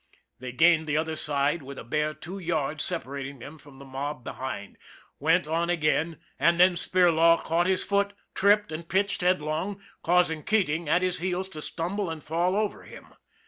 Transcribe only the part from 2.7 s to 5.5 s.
separating them from the mob behind, went